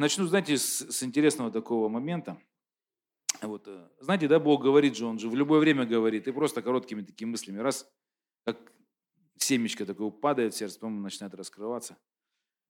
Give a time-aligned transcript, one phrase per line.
[0.00, 2.40] начну, знаете, с, с интересного такого момента.
[3.42, 6.62] Вот, э, знаете, да, Бог говорит же, Он же в любое время говорит, и просто
[6.62, 7.88] короткими такими мыслями, раз,
[8.44, 8.58] как
[9.36, 11.96] семечко такое падает сердце, потом начинает раскрываться.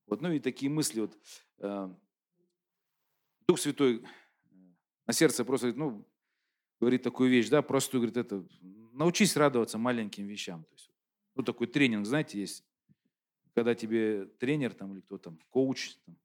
[0.07, 1.17] Вот, ну и такие мысли, вот,
[1.59, 1.89] э,
[3.47, 4.57] Дух Святой э,
[5.07, 6.09] на сердце просто говорит, ну,
[6.81, 8.47] говорит такую вещь, да, простую, говорит, это,
[8.93, 10.65] научись радоваться маленьким вещам.
[10.65, 10.91] То есть,
[11.35, 12.65] ну, такой тренинг, знаете, есть,
[13.55, 16.17] когда тебе тренер там или кто там, коуч там,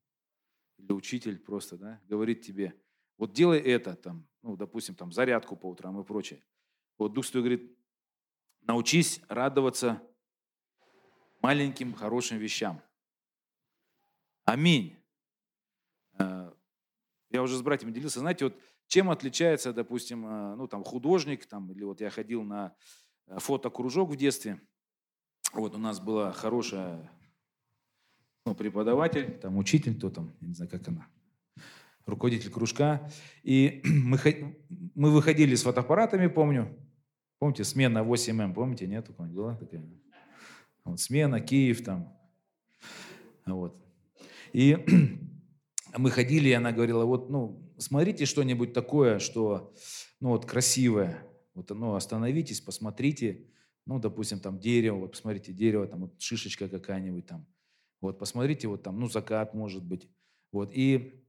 [0.78, 2.74] или учитель просто, да, говорит тебе,
[3.18, 6.42] вот делай это, там, ну, допустим, там, зарядку по утрам и прочее.
[6.98, 7.78] Вот Дух Святой говорит,
[8.62, 10.02] научись радоваться
[11.40, 12.82] маленьким хорошим вещам.
[14.44, 14.96] Аминь.
[16.18, 16.52] Э,
[17.30, 18.20] я уже с братьями делился.
[18.20, 18.54] Знаете, вот
[18.86, 22.76] чем отличается, допустим, э, ну, там, художник, там, или вот я ходил на
[23.26, 24.60] э, фотокружок в детстве.
[25.52, 27.10] Вот у нас была хорошая
[28.46, 31.06] ну, преподаватель, там учитель, кто там, я не знаю, как она,
[32.06, 33.10] руководитель кружка.
[33.42, 34.56] И мы,
[34.94, 36.74] мы выходили с фотоаппаратами, помню.
[37.38, 39.10] Помните, смена 8М, помните, нет?
[39.18, 39.84] Была такая?
[40.84, 42.16] Вот, смена, Киев там.
[43.44, 43.76] Вот.
[44.52, 44.78] И
[45.98, 49.74] мы ходили, и она говорила, вот, ну, смотрите что-нибудь такое, что,
[50.20, 51.18] ну, вот, красивое.
[51.54, 53.48] Вот, ну, остановитесь, посмотрите.
[53.86, 57.46] Ну, допустим, там дерево, вот, посмотрите, дерево, там, вот, шишечка какая-нибудь там.
[58.00, 60.08] Вот, посмотрите, вот там, ну, закат, может быть.
[60.52, 61.24] Вот, и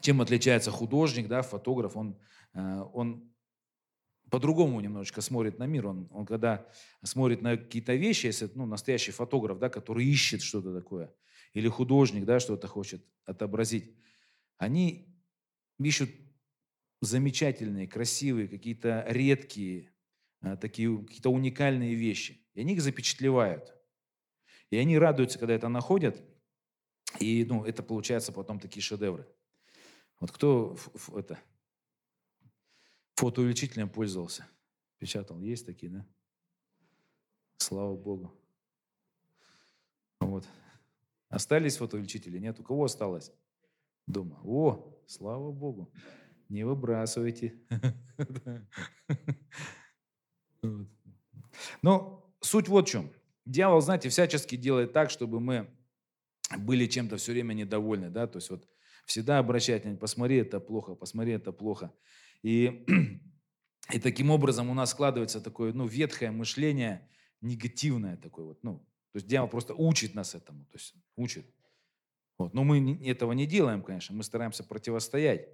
[0.00, 2.18] чем отличается художник, да, фотограф, он,
[2.54, 3.32] э, он
[4.30, 5.86] по-другому немножечко смотрит на мир.
[5.86, 6.66] Он, он когда
[7.02, 11.12] смотрит на какие-то вещи, если ну, настоящий фотограф, да, который ищет что-то такое,
[11.52, 13.94] или художник, да, что-то хочет отобразить,
[14.56, 15.14] они
[15.78, 16.10] ищут
[17.02, 19.92] замечательные, красивые, какие-то редкие,
[20.40, 22.46] э, такие какие-то уникальные вещи.
[22.54, 23.74] И они их запечатлевают.
[24.72, 26.24] И они радуются, когда это находят,
[27.20, 29.28] и ну, это получается потом такие шедевры.
[30.18, 30.78] Вот кто
[31.14, 31.38] это,
[33.16, 34.48] фотоувеличителем пользовался,
[34.96, 36.06] печатал, есть такие, да?
[37.58, 38.32] Слава Богу.
[40.20, 40.48] Вот.
[41.28, 42.38] Остались фотоувеличители?
[42.38, 43.30] Нет, у кого осталось
[44.06, 44.40] дома?
[44.42, 45.92] О, слава Богу.
[46.48, 47.60] Не выбрасывайте.
[51.82, 53.12] Но суть вот в чем.
[53.44, 55.68] Дьявол, знаете, всячески делает так, чтобы мы
[56.58, 58.68] были чем-то все время недовольны, да, то есть вот
[59.06, 61.92] всегда обращать, посмотри, это плохо, посмотри, это плохо.
[62.42, 62.84] И,
[63.92, 67.08] и таким образом у нас складывается такое, ну, ветхое мышление,
[67.40, 68.78] негативное такое вот, ну,
[69.12, 71.46] то есть дьявол просто учит нас этому, то есть учит.
[72.38, 72.54] Вот.
[72.54, 75.48] Но мы этого не делаем, конечно, мы стараемся противостоять.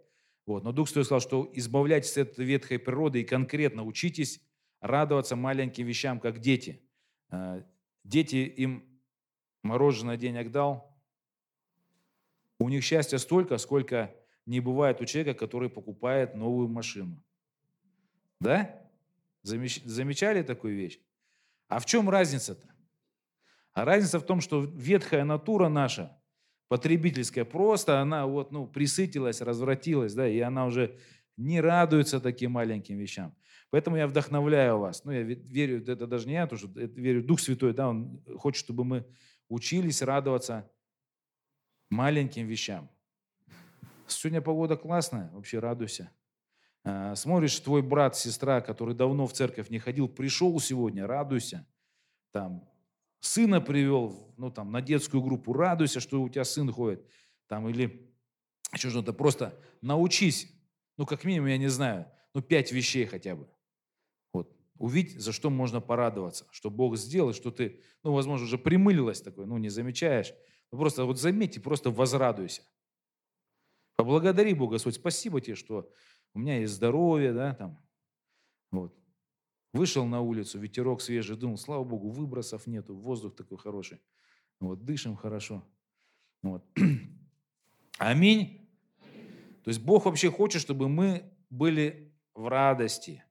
[0.46, 0.62] Вот.
[0.62, 4.40] Но Дух Святой сказал, что избавляйтесь от ветхой природы и конкретно учитесь
[4.80, 6.80] радоваться маленьким вещам, как дети.
[8.08, 8.88] Дети им
[9.62, 10.98] мороженое денег дал,
[12.58, 14.14] у них счастья столько, сколько
[14.46, 17.22] не бывает у человека, который покупает новую машину.
[18.40, 18.80] Да?
[19.42, 20.98] Замечали такую вещь?
[21.68, 22.66] А в чем разница-то?
[23.74, 26.18] А разница в том, что ветхая натура наша,
[26.68, 30.98] потребительская, просто она вот, ну, присытилась, развратилась, да, и она уже
[31.36, 33.36] не радуется таким маленьким вещам.
[33.70, 35.04] Поэтому я вдохновляю вас.
[35.04, 38.64] Ну, я верю, это даже не я, то, что верю, Дух Святой, да, Он хочет,
[38.64, 39.06] чтобы мы
[39.48, 40.70] учились радоваться
[41.90, 42.88] маленьким вещам.
[44.06, 46.10] Сегодня погода классная, вообще радуйся.
[46.84, 51.66] А, смотришь, твой брат, сестра, который давно в церковь не ходил, пришел сегодня, радуйся.
[52.30, 52.66] Там,
[53.20, 57.04] сына привел, ну, там, на детскую группу, радуйся, что у тебя сын ходит.
[57.48, 58.10] Там, или
[58.72, 60.50] еще что-то, просто научись,
[60.96, 63.48] ну, как минимум, я не знаю, ну, пять вещей хотя бы.
[64.78, 69.46] Увидь, за что можно порадоваться, что Бог сделал, что ты, ну, возможно, уже примылилась такой,
[69.46, 70.32] ну, не замечаешь.
[70.70, 72.62] Ну, просто вот заметьте, просто возрадуйся.
[73.96, 75.90] Поблагодари Бога, Господь, спасибо тебе, что
[76.32, 77.78] у меня есть здоровье, да, там,
[78.70, 78.94] вот.
[79.72, 84.00] Вышел на улицу, ветерок свежий, думал, слава Богу, выбросов нету, воздух такой хороший.
[84.60, 85.64] Вот, дышим хорошо.
[86.42, 86.64] Вот.
[87.98, 88.68] Аминь.
[89.64, 93.24] То есть Бог вообще хочет, чтобы мы были в радости.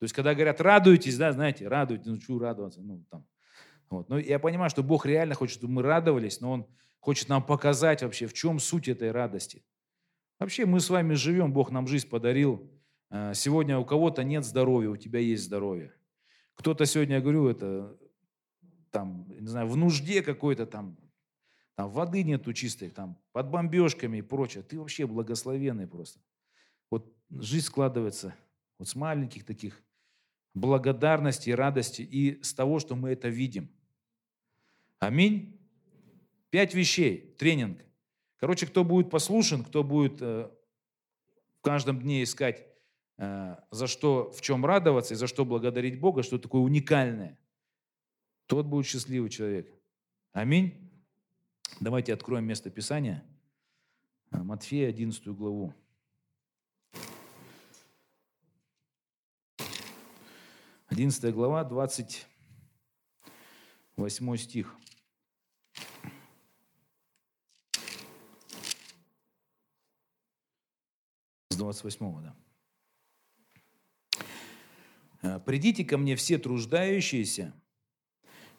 [0.00, 3.26] То есть, когда говорят, радуйтесь, да, знаете, радуйтесь, ну, чего радоваться, ну, там.
[3.90, 4.08] Вот.
[4.08, 6.66] Но я понимаю, что Бог реально хочет, чтобы мы радовались, но Он
[7.00, 9.62] хочет нам показать вообще, в чем суть этой радости.
[10.38, 12.66] Вообще мы с вами живем, Бог нам жизнь подарил.
[13.10, 15.92] А, сегодня у кого-то нет здоровья, у тебя есть здоровье.
[16.54, 17.94] Кто-то сегодня, я говорю, это
[18.90, 20.96] там, не знаю, в нужде какой-то там,
[21.74, 24.62] там воды нету чистой, там под бомбежками и прочее.
[24.62, 26.20] Ты вообще благословенный просто.
[26.90, 28.34] Вот жизнь складывается
[28.78, 29.82] вот с маленьких таких
[30.54, 33.70] благодарности, радости и с того, что мы это видим.
[34.98, 35.58] Аминь.
[36.50, 37.80] Пять вещей, тренинг
[38.40, 40.50] Короче, кто будет послушен, кто будет э,
[41.58, 42.66] в каждом дне искать,
[43.18, 47.38] э, за что, в чем радоваться и за что благодарить Бога, что такое уникальное,
[48.46, 49.70] тот будет счастливый человек.
[50.32, 50.90] Аминь.
[51.80, 53.22] Давайте откроем место Писания.
[54.30, 55.74] Матфея, 11 главу.
[60.90, 64.76] 11 глава, 28 стих.
[71.50, 72.34] С 28, да.
[75.22, 77.54] «Э, «Придите ко мне все труждающиеся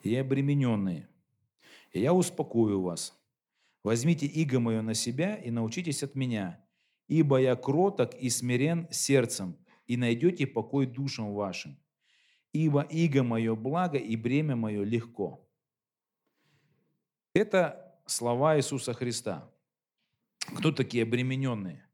[0.02, 1.10] и обремененные,
[1.92, 3.14] и я успокою вас.
[3.84, 6.66] Возьмите иго мое на себя и научитесь от меня,
[7.10, 11.81] ибо я кроток и смирен сердцем, и найдете покой душам вашим
[12.54, 15.48] ибо иго мое благо и бремя мое легко.
[17.34, 19.50] Это слова Иисуса Христа.
[20.58, 21.88] Кто такие обремененные?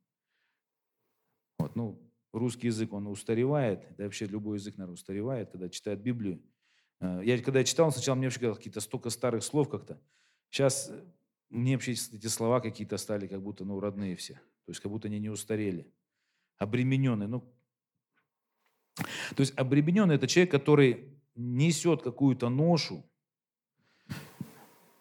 [1.60, 2.00] Вот, ну,
[2.34, 6.42] русский язык, он устаревает, да вообще любой язык, наверное, устаревает, когда читает Библию.
[7.00, 10.00] Э, я когда читал, сначала мне вообще какие-то столько старых слов как-то.
[10.50, 11.04] Сейчас э,
[11.50, 14.34] мне вообще эти слова какие-то стали как будто, ну, родные все.
[14.34, 15.92] То есть как будто они не устарели.
[16.58, 17.28] Обремененные.
[17.28, 17.44] Ну,
[18.98, 23.10] то есть обремененный– это человек, который несет какую-то ношу,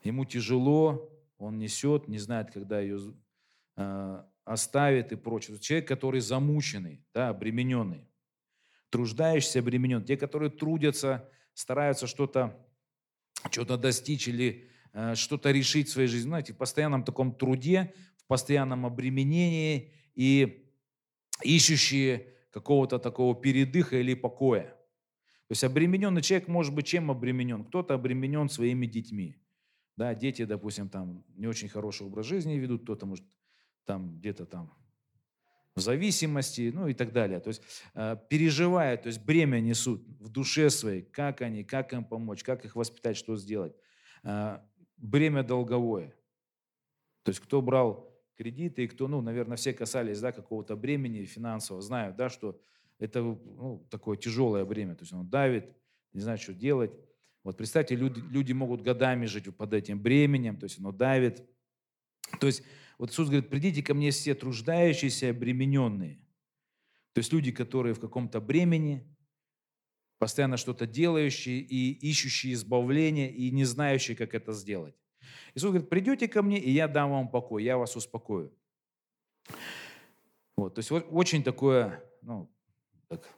[0.03, 3.15] ему тяжело, он несет, не знает, когда ее
[3.77, 5.59] э, оставит и прочее.
[5.59, 8.09] Человек, который замученный, да, обремененный,
[8.91, 10.05] труждающийся, обременен.
[10.05, 12.63] Те, которые трудятся, стараются что-то
[13.51, 16.29] что достичь или э, что-то решить в своей жизни.
[16.29, 20.69] Знаете, в постоянном таком труде, в постоянном обременении и
[21.43, 24.63] ищущие какого-то такого передыха или покоя.
[25.49, 27.65] То есть обремененный человек может быть чем обременен?
[27.65, 29.37] Кто-то обременен своими детьми.
[29.95, 33.27] Да, дети, допустим, там не очень хороший образ жизни ведут, кто-то может
[33.85, 34.73] там где-то там
[35.75, 37.41] в зависимости, ну и так далее.
[37.41, 37.63] То есть
[37.93, 42.65] э, переживают, то есть бремя несут в душе своей, как они, как им помочь, как
[42.65, 43.77] их воспитать, что сделать.
[44.23, 44.61] Э,
[44.97, 46.15] бремя долговое.
[47.23, 51.83] То есть кто брал кредиты, и кто, ну, наверное, все касались, да, какого-то бремени финансового,
[51.83, 52.61] знают, да, что
[52.99, 55.69] это, ну, такое тяжелое бремя, то есть он давит,
[56.13, 56.93] не знает, что делать.
[57.43, 61.45] Вот представьте, люди, люди могут годами жить под этим бременем, то есть оно давит.
[62.41, 62.63] То есть
[62.99, 66.17] вот Иисус говорит, придите ко мне все труждающиеся, обремененные.
[67.13, 69.07] То есть люди, которые в каком-то бремени,
[70.19, 74.95] постоянно что-то делающие и ищущие избавления, и не знающие, как это сделать.
[75.55, 78.53] Иисус говорит, придете ко мне, и я дам вам покой, я вас успокою.
[80.57, 82.51] Вот, то есть очень такое, ну,
[83.09, 83.29] так,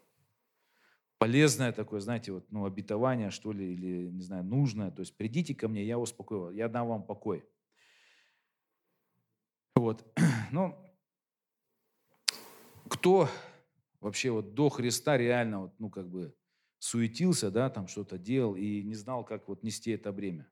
[1.18, 4.90] полезное такое, знаете, вот, ну, обетование, что ли, или, не знаю, нужное.
[4.90, 7.44] То есть придите ко мне, я успокою вас, я дам вам покой.
[9.74, 10.04] Вот,
[10.52, 10.76] ну,
[12.88, 13.28] кто
[14.00, 16.34] вообще вот до Христа реально, вот, ну, как бы
[16.78, 20.48] суетился, да, там что-то делал и не знал, как вот нести это бремя.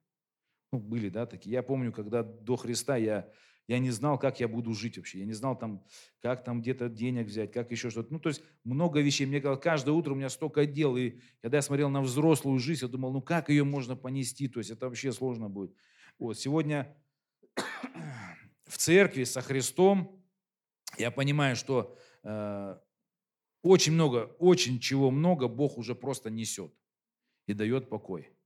[0.71, 1.53] Ну, были, да, такие.
[1.53, 3.29] Я помню, когда до Христа я,
[3.67, 5.19] я не знал, как я буду жить вообще.
[5.19, 5.85] Я не знал, там,
[6.21, 8.11] как там где-то денег взять, как еще что-то.
[8.11, 9.25] Ну, то есть много вещей.
[9.25, 10.97] Мне казалось, каждое утро у меня столько дел.
[10.97, 14.47] И когда я смотрел на взрослую жизнь, я думал, ну, как ее можно понести?
[14.47, 15.73] То есть это вообще сложно будет.
[16.19, 16.95] Вот, сегодня
[18.65, 20.21] в церкви со Христом
[20.97, 22.77] я понимаю, что э,
[23.61, 26.73] очень много, очень чего много Бог уже просто несет
[27.45, 28.36] и дает покой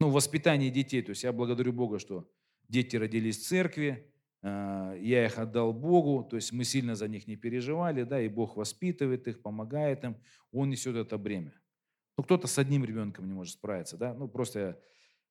[0.00, 1.02] ну, воспитание детей.
[1.02, 2.28] То есть я благодарю Бога, что
[2.68, 4.10] дети родились в церкви,
[4.42, 8.28] а, я их отдал Богу, то есть мы сильно за них не переживали, да, и
[8.28, 10.16] Бог воспитывает их, помогает им,
[10.52, 11.54] Он несет это бремя.
[12.16, 14.76] Ну, кто-то с одним ребенком не может справиться, да, ну, просто я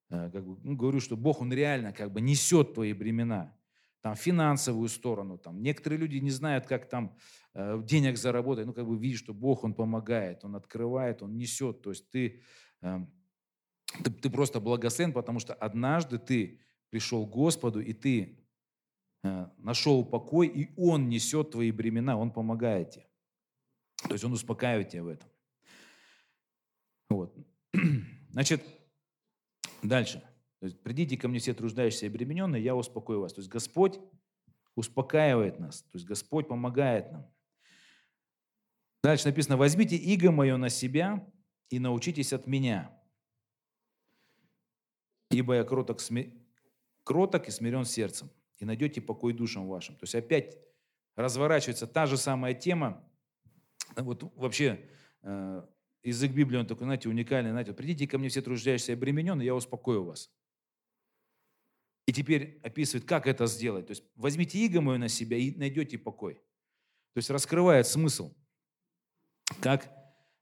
[0.10, 3.56] а, как бы, ну, говорю, что Бог, Он реально как бы несет твои бремена,
[4.02, 7.18] там, финансовую сторону, там, некоторые люди не знают, как там
[7.54, 11.82] э, денег заработать, ну, как бы видишь, что Бог, Он помогает, Он открывает, Он несет,
[11.82, 12.42] то есть ты
[14.04, 18.40] ты, ты просто благословен, потому что однажды ты пришел к Господу, и ты
[19.24, 23.08] э, нашел покой, и Он несет твои бремена, Он помогает тебе.
[24.04, 25.30] То есть Он успокаивает тебя в этом.
[27.10, 27.36] Вот.
[28.30, 28.64] Значит,
[29.82, 30.22] дальше.
[30.60, 33.34] То есть, придите ко мне все труждающиеся и обремененные, я успокою вас.
[33.34, 34.00] То есть Господь
[34.76, 37.28] успокаивает нас, то есть Господь помогает нам.
[39.04, 41.26] Дальше написано, возьмите иго мое на себя
[41.70, 42.97] и научитесь от меня,
[45.38, 46.34] ибо я кроток, сме...
[47.04, 49.96] кроток и смирен сердцем, и найдете покой душам вашим.
[49.96, 50.58] То есть опять
[51.16, 53.08] разворачивается та же самая тема.
[53.96, 54.90] Вот вообще
[55.22, 55.64] э,
[56.04, 57.52] язык Библии, он такой, знаете, уникальный.
[57.52, 60.32] Знаете, придите ко мне все труждающиеся и обремененные, я успокою вас.
[62.08, 63.88] И теперь описывает, как это сделать.
[63.88, 66.36] То есть возьмите иго мое на себя и найдете покой.
[67.14, 68.34] То есть раскрывает смысл,
[69.62, 69.92] как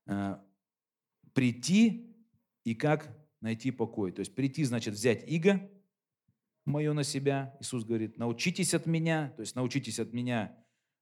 [0.08, 0.38] э,
[1.34, 2.16] прийти
[2.64, 4.12] и как найти покой.
[4.12, 5.70] То есть прийти значит взять иго
[6.66, 7.56] мое на себя.
[7.62, 10.58] Иисус говорит, научитесь от меня, то есть научитесь от меня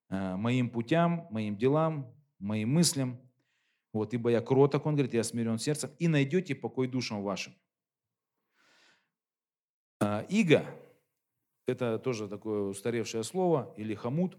[0.10, 3.18] э, моим путям, моим делам, моим мыслям.
[3.94, 7.56] Вот, ибо я кроток, он говорит, я смирен сердцем, и найдете покой душам вашим.
[10.02, 10.66] А, иго–
[11.66, 14.38] это тоже такое устаревшее слово, или хомут.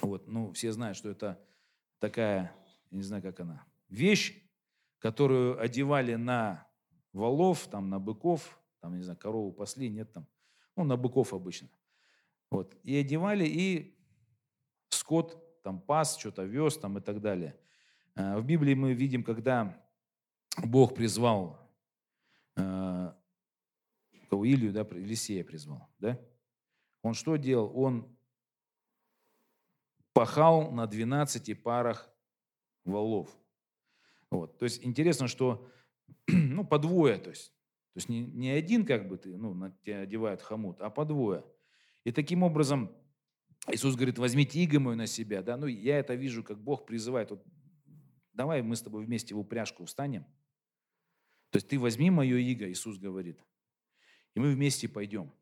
[0.00, 1.38] Вот, ну, все знают, что это
[2.00, 2.56] такая,
[2.90, 4.42] не знаю, как она, вещь,
[4.98, 6.67] которую одевали на
[7.18, 10.26] валов, там, на быков, там, не знаю, корову пасли, нет там,
[10.76, 11.68] ну, на быков обычно.
[12.50, 13.94] Вот, и одевали, и
[14.88, 17.58] скот там пас, что-то вез там и так далее.
[18.14, 19.84] А, в Библии мы видим, когда
[20.64, 21.58] Бог призвал
[24.28, 26.20] кого Илью, да, Елисея призвал, да?
[27.02, 27.72] Он что делал?
[27.74, 28.16] Он
[30.12, 32.10] пахал на 12 парах
[32.84, 33.30] валов.
[34.30, 34.58] Вот.
[34.58, 35.66] То есть интересно, что
[36.26, 37.50] ну, по двое, то есть,
[37.92, 41.04] то есть не, не один, как бы ты, ну, на тебя одевают хомут, а по
[41.04, 41.44] двое.
[42.04, 42.90] И таким образом
[43.66, 45.42] Иисус говорит, возьмите иго мою на себя.
[45.42, 45.56] Да?
[45.56, 47.30] Ну, я это вижу, как Бог призывает.
[47.30, 47.44] Вот,
[48.32, 50.24] давай мы с тобой вместе в упряжку встанем.
[51.50, 53.38] То есть ты возьми мое иго, Иисус говорит
[54.38, 55.32] и мы вместе пойдем.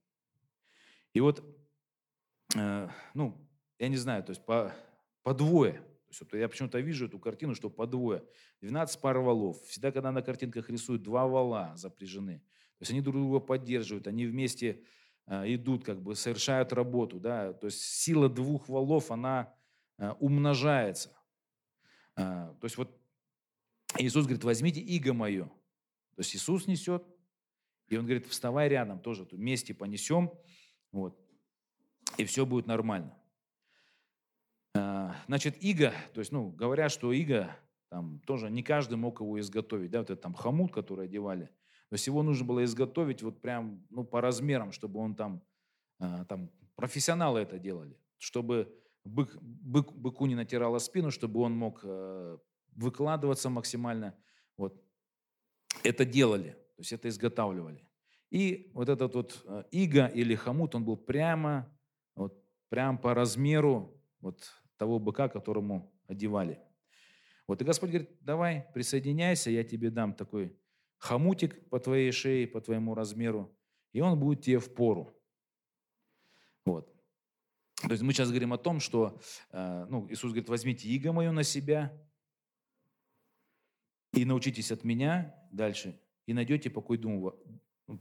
[1.12, 1.44] И вот,
[2.56, 3.46] э, ну,
[3.78, 4.74] я не знаю, то есть по,
[5.22, 5.82] по двое.
[6.08, 8.24] Есть, я почему-то вижу эту картину, что по двое.
[8.60, 9.60] 12 пар валов.
[9.64, 12.38] Всегда, когда на картинках рисуют, два вала запряжены.
[12.78, 14.84] То есть они друг друга поддерживают, они вместе
[15.26, 17.18] э, идут, как бы совершают работу.
[17.18, 17.52] Да?
[17.52, 19.54] То есть сила двух валов, она
[19.98, 21.16] э, умножается.
[22.16, 22.96] Э, то есть вот
[23.98, 25.46] Иисус говорит, возьмите иго мое.
[26.14, 27.04] То есть Иисус несет,
[27.88, 30.32] и он говорит, вставай рядом, тоже вместе понесем,
[30.92, 31.18] вот,
[32.16, 33.16] и все будет нормально.
[34.76, 37.50] А, значит, иго, то есть, ну, говорят, что иго,
[37.88, 41.46] там тоже не каждый мог его изготовить, да, вот этот там хомут, который одевали,
[41.88, 45.42] то есть его нужно было изготовить вот прям, ну, по размерам, чтобы он там,
[45.98, 48.72] а, там, профессионалы это делали, чтобы
[49.04, 52.38] бык, бык, быку не натирало спину, чтобы он мог э,
[52.72, 54.14] выкладываться максимально,
[54.56, 54.82] вот,
[55.82, 56.50] это делали.
[56.76, 57.88] То есть это изготавливали.
[58.30, 61.72] И вот этот вот э, иго или хомут, он был прямо,
[62.14, 66.60] вот, прямо по размеру вот того быка, которому одевали.
[67.46, 70.56] Вот и Господь говорит, давай, присоединяйся, я тебе дам такой
[70.98, 73.54] хомутик по твоей шее, по твоему размеру,
[73.92, 75.12] и он будет тебе в пору.
[76.64, 76.92] Вот.
[77.82, 81.30] То есть мы сейчас говорим о том, что э, ну, Иисус говорит, возьмите иго мое
[81.30, 81.92] на себя
[84.12, 87.34] и научитесь от меня дальше, и найдете покой, дум,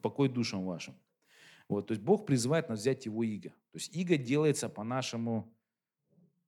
[0.01, 0.95] покой душам вашим.
[1.67, 3.49] Вот, то есть Бог призывает нас взять его иго.
[3.49, 5.54] То есть иго делается по нашему,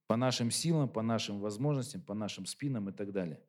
[0.07, 3.41] по нашим силам, по нашим возможностям, по нашим спинам и так далее.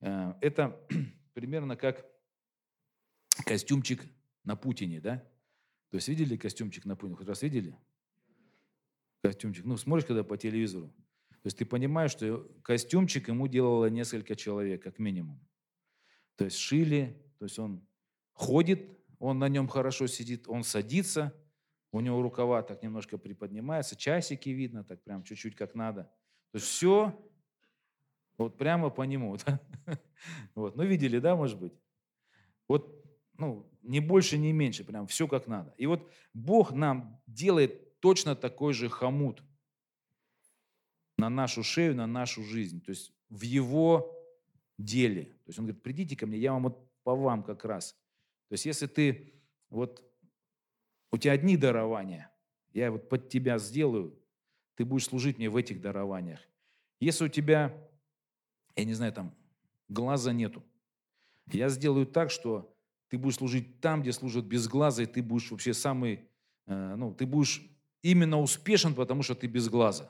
[0.00, 0.78] Э, это
[1.34, 2.06] примерно как
[3.44, 4.04] костюмчик
[4.44, 5.16] на Путине, да?
[5.90, 7.16] То есть видели костюмчик на Путине?
[7.16, 7.76] Хоть раз видели?
[9.22, 9.64] Костюмчик.
[9.64, 10.88] Ну, смотришь, когда по телевизору.
[11.42, 15.40] То есть ты понимаешь, что костюмчик ему делало несколько человек, как минимум.
[16.36, 17.86] То есть шили, то есть он
[18.32, 21.34] ходит, он на нем хорошо сидит, он садится,
[21.92, 26.04] у него рукава так немножко приподнимаются, часики видно, так прям чуть-чуть как надо.
[26.50, 27.18] То есть все
[28.38, 29.36] вот прямо по нему.
[30.54, 30.76] Вот.
[30.76, 31.72] Ну, видели, да, может быть?
[32.68, 33.04] Вот,
[33.38, 35.74] ну, не больше, не меньше, прям все как надо.
[35.76, 39.42] И вот Бог нам делает точно такой же хомут
[41.18, 42.80] на нашу шею, на нашу жизнь.
[42.80, 44.16] То есть в Его
[44.78, 45.24] деле.
[45.24, 47.92] То есть Он говорит, придите ко мне, я вам вот по вам как раз.
[48.48, 49.34] То есть если ты,
[49.70, 50.04] вот
[51.12, 52.30] у тебя одни дарования,
[52.72, 54.18] я вот под тебя сделаю,
[54.74, 56.40] ты будешь служить мне в этих дарованиях.
[57.00, 57.74] Если у тебя,
[58.74, 59.34] я не знаю, там
[59.88, 60.62] глаза нету,
[61.52, 62.74] я сделаю так, что
[63.08, 66.30] ты будешь служить там, где служат без глаза, и ты будешь вообще самый,
[66.66, 67.62] э, ну, ты будешь
[68.00, 70.04] именно успешен, потому что ты без глаза.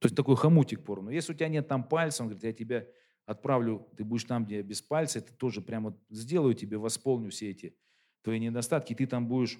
[0.00, 1.10] То есть такой хомутик порно.
[1.10, 2.86] Если у тебя нет там пальца, он говорит, я тебя
[3.26, 7.76] отправлю, ты будешь там, где без пальца, это тоже прямо сделаю тебе, восполню все эти
[8.22, 9.58] твои недостатки, и ты там будешь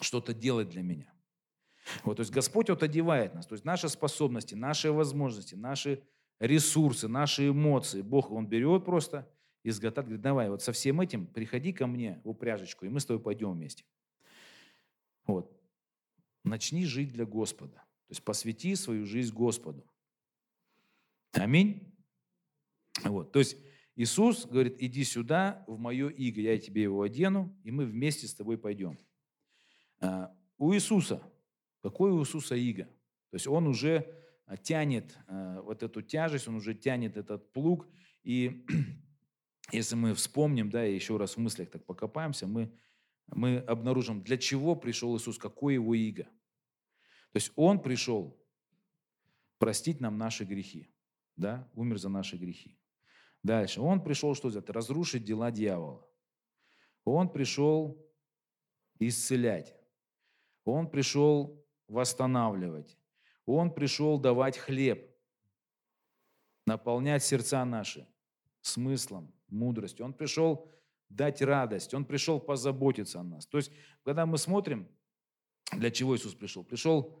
[0.00, 1.12] что-то делать для меня.
[2.04, 6.02] Вот, то есть Господь вот одевает нас, то есть наши способности, наши возможности, наши
[6.38, 9.28] ресурсы, наши эмоции, Бог, Он берет просто,
[9.64, 13.06] изготавливает, говорит, давай, вот со всем этим приходи ко мне в упряжечку, и мы с
[13.06, 13.84] тобой пойдем вместе.
[15.26, 15.52] Вот.
[16.44, 17.76] Начни жить для Господа.
[17.76, 19.86] То есть посвяти свою жизнь Господу.
[21.32, 21.94] Аминь.
[23.04, 23.32] Вот.
[23.32, 23.56] То есть
[23.98, 28.34] Иисус говорит, иди сюда, в мое иго, я тебе его одену, и мы вместе с
[28.34, 28.96] тобой пойдем.
[29.98, 31.20] А, у Иисуса,
[31.82, 32.84] какой у Иисуса иго?
[32.84, 34.06] То есть он уже
[34.46, 37.88] а, тянет а, вот эту тяжесть, он уже тянет этот плуг.
[38.22, 38.64] И
[39.72, 42.72] если мы вспомним, да, и еще раз в мыслях так покопаемся, мы,
[43.26, 46.22] мы обнаружим, для чего пришел Иисус, какой его иго.
[46.22, 48.40] То есть он пришел
[49.58, 50.88] простить нам наши грехи,
[51.34, 52.77] да, умер за наши грехи.
[53.42, 53.80] Дальше.
[53.80, 54.70] Он пришел что сделать?
[54.70, 56.06] Разрушить дела дьявола.
[57.04, 58.04] Он пришел
[58.98, 59.74] исцелять.
[60.64, 62.98] Он пришел восстанавливать.
[63.46, 65.10] Он пришел давать хлеб,
[66.66, 68.06] наполнять сердца наши
[68.60, 70.04] смыслом, мудростью.
[70.04, 70.70] Он пришел
[71.08, 71.94] дать радость.
[71.94, 73.46] Он пришел позаботиться о нас.
[73.46, 74.88] То есть, когда мы смотрим,
[75.72, 76.64] для чего Иисус пришел?
[76.64, 77.18] Пришел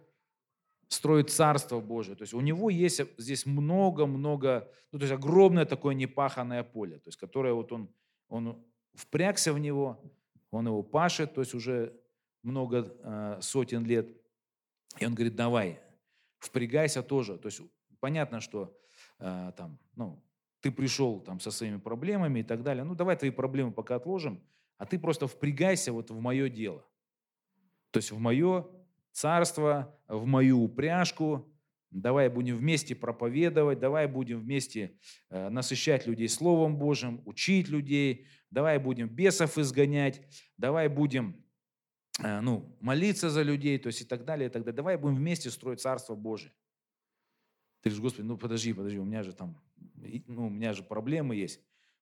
[0.88, 2.16] строить Царство Божие.
[2.16, 7.08] То есть у него есть здесь много-много, ну, то есть огромное такое непаханное поле, то
[7.08, 7.88] есть которое вот он,
[8.28, 8.64] он
[8.94, 10.00] впрягся в него,
[10.50, 11.94] он его пашет, то есть уже
[12.42, 14.08] много э, сотен лет.
[14.98, 15.80] И он говорит, давай,
[16.38, 17.36] впрягайся тоже.
[17.38, 17.60] То есть
[18.00, 18.74] понятно, что
[19.18, 20.22] э, там, ну,
[20.60, 22.84] ты пришел там со своими проблемами и так далее.
[22.84, 24.40] Ну, давай твои проблемы пока отложим,
[24.78, 26.84] а ты просто впрягайся вот в мое дело.
[27.90, 28.66] То есть в мое
[29.18, 31.52] царство, в мою упряжку.
[31.90, 34.98] Давай будем вместе проповедовать, давай будем вместе
[35.30, 40.20] э, насыщать людей Словом Божьим, учить людей, давай будем бесов изгонять,
[40.58, 41.42] давай будем
[42.22, 44.76] э, ну, молиться за людей, то есть и так далее, и так далее.
[44.76, 46.52] Давай будем вместе строить Царство Божие.
[47.80, 49.58] Ты говоришь, Господи, ну подожди, подожди, у меня же там,
[50.26, 51.60] ну, у меня же проблемы есть.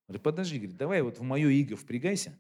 [0.09, 2.37] Говорит, подожди, говорит, давай вот в мое иго впрягайся,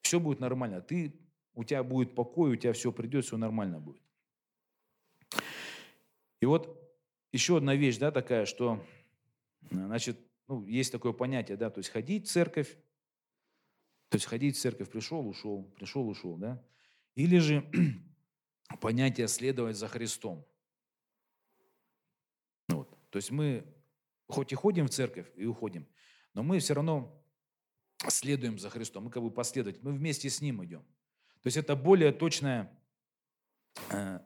[0.00, 0.80] все будет нормально.
[0.80, 1.27] Ты
[1.58, 4.00] у тебя будет покой, у тебя все придет, все нормально будет.
[6.38, 6.80] И вот
[7.32, 8.86] еще одна вещь, да, такая, что,
[9.68, 12.78] значит, ну, есть такое понятие, да, то есть ходить в церковь,
[14.08, 16.64] то есть ходить в церковь, пришел, ушел, пришел, ушел, да,
[17.16, 17.68] или же
[18.80, 20.46] понятие следовать за Христом.
[22.68, 22.96] Вот.
[23.10, 23.66] То есть мы
[24.28, 25.88] хоть и ходим в церковь и уходим,
[26.34, 27.20] но мы все равно
[28.06, 30.86] следуем за Христом, мы как бы последовать, мы вместе с Ним идем.
[31.42, 32.70] То есть это более точная
[33.90, 34.20] э,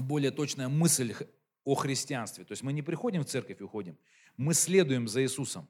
[0.00, 1.14] более точная мысль
[1.64, 2.44] о христианстве.
[2.44, 3.96] То есть мы не приходим в церковь и уходим.
[4.36, 5.68] Мы следуем за Иисусом.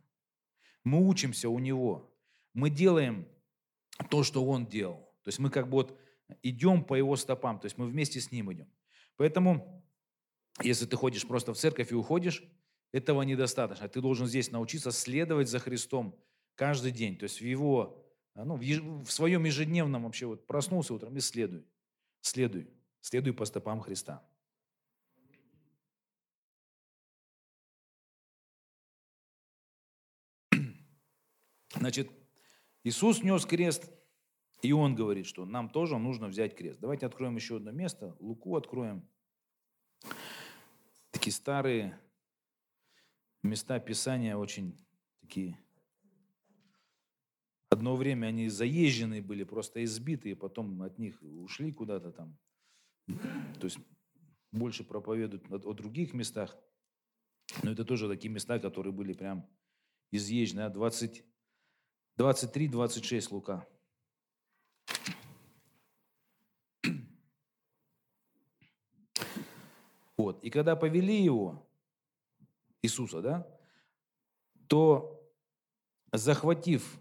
[0.85, 2.13] Мы учимся у Него.
[2.55, 3.27] Мы делаем
[4.11, 4.99] то, что Он делал.
[5.23, 5.99] То есть мы как бы вот
[6.43, 7.61] идем по Его стопам.
[7.61, 8.69] То есть мы вместе с Ним идем.
[9.17, 9.85] Поэтому,
[10.63, 12.43] если ты ходишь просто в церковь и уходишь,
[12.93, 13.89] этого недостаточно.
[13.89, 16.15] Ты должен здесь научиться следовать за Христом
[16.55, 17.17] каждый день.
[17.17, 21.21] То есть в его, ну, в, еж, в своем ежедневном вообще вот проснулся утром и
[21.21, 21.67] следуй,
[22.21, 22.69] следуй,
[23.01, 24.27] следуй по стопам Христа.
[31.75, 32.11] Значит,
[32.85, 33.91] Иисус нес крест,
[34.61, 36.79] и Он говорит, что нам тоже нужно взять крест.
[36.81, 39.09] Давайте откроем еще одно место, Луку откроем.
[41.11, 41.99] Такие старые
[43.43, 44.79] места Писания, очень
[45.21, 45.59] такие
[47.73, 52.37] Одно время они заезженные были, просто избитые, потом от них ушли куда-то там.
[53.07, 53.79] То есть
[54.51, 56.55] больше проповедуют о других местах.
[57.63, 59.49] Но это тоже такие места, которые были прям
[60.11, 60.69] изъезжены.
[60.69, 61.25] 20,
[62.19, 63.67] 23-26 Лука.
[70.19, 70.45] Вот.
[70.45, 71.67] И когда повели его,
[72.83, 73.59] Иисуса, да,
[74.67, 75.27] то,
[76.13, 76.99] захватив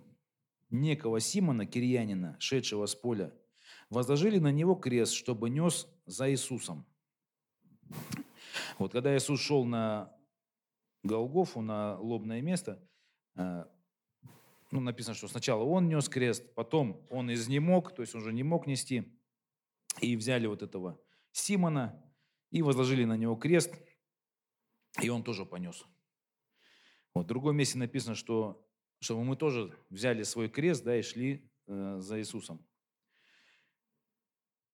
[0.72, 3.34] некого Симона, кирьянина, шедшего с поля,
[3.90, 6.86] возложили на него крест, чтобы нес за Иисусом.
[8.80, 10.16] Вот когда Иисус шел на
[11.04, 12.82] Голгофу, на лобное место,
[13.36, 13.66] э,
[14.72, 18.44] ну, написано, что сначала он нес крест, потом он изнемог, то есть он уже не
[18.44, 19.12] мог нести,
[20.00, 21.00] и взяли вот этого
[21.32, 22.02] Симона
[22.50, 23.74] и возложили на него крест,
[25.02, 25.86] и он тоже понес.
[27.14, 28.66] Вот в другом месте написано, что
[29.02, 32.64] чтобы мы тоже взяли свой крест, да, и шли э, за Иисусом.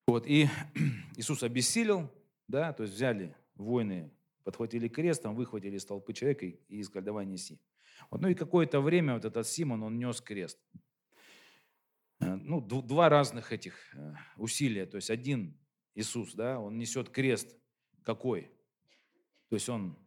[0.05, 0.47] Вот, и
[1.15, 2.11] Иисус обессилел,
[2.47, 4.11] да, то есть взяли воины,
[4.43, 7.59] подхватили крест, там выхватили из толпы человека и, и сказали, давай неси.
[8.11, 10.59] Вот, ну и какое-то время вот этот Симон, он нес крест.
[12.19, 14.85] Э, ну, два разных этих э, усилия.
[14.85, 15.57] То есть один
[15.95, 17.55] Иисус, да, он несет крест
[18.03, 18.51] какой?
[19.47, 19.97] То есть он,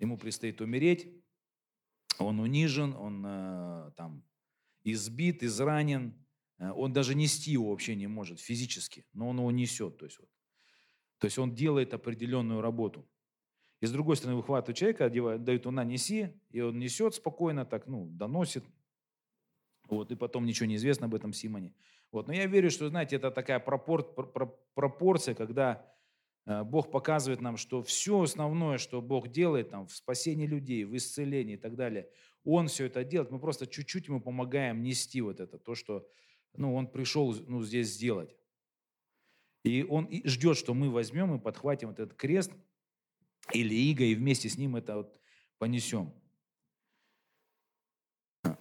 [0.00, 1.12] ему предстоит умереть,
[2.18, 4.24] он унижен, он э, там
[4.84, 6.14] избит, изранен,
[6.58, 9.98] э, он даже нести его вообще не может физически, но он его несет.
[9.98, 10.28] То есть, вот.
[11.18, 13.08] то есть он делает определенную работу.
[13.80, 17.66] И с другой стороны выхватывает человека, одевает, дает он на неси, и он несет спокойно,
[17.66, 18.64] так, ну, доносит.
[19.88, 21.74] Вот, и потом ничего не известно об этом Симоне.
[22.10, 24.02] Вот, но я верю, что, знаете, это такая пропор,
[24.74, 25.84] пропорция, когда
[26.46, 31.54] Бог показывает нам, что все основное, что Бог делает там, в спасении людей, в исцелении
[31.54, 32.08] и так далее,
[32.44, 33.32] Он все это делает.
[33.32, 36.08] Мы просто чуть-чуть Ему помогаем нести вот это, то, что
[36.54, 38.36] ну, Он пришел ну, здесь сделать.
[39.64, 42.52] И Он ждет, что мы возьмем и подхватим вот этот крест
[43.52, 45.20] или иго, и вместе с ним это вот
[45.58, 46.14] понесем.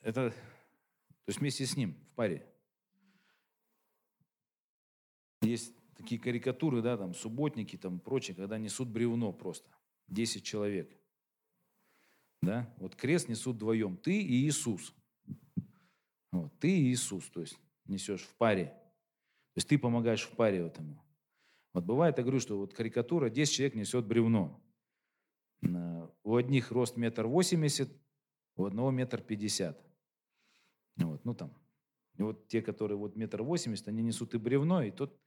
[0.00, 0.36] Это, то
[1.26, 2.46] есть вместе с ним в паре.
[5.42, 9.68] Есть такие карикатуры, да, там, субботники, там, прочее, когда несут бревно просто.
[10.06, 10.90] Десять человек.
[12.40, 12.72] Да?
[12.78, 13.98] Вот крест несут вдвоем.
[13.98, 14.94] Ты и Иисус.
[16.32, 18.66] Вот, ты и Иисус, то есть несешь в паре.
[18.66, 21.04] То есть ты помогаешь в паре этому.
[21.74, 24.62] Вот бывает, я говорю, что вот карикатура, 10 человек несет бревно.
[26.22, 27.90] У одних рост метр восемьдесят,
[28.56, 29.84] у одного метр пятьдесят.
[30.96, 31.52] Вот, ну там.
[32.16, 35.20] И вот те, которые вот метр восемьдесят, они несут и бревно, и тот,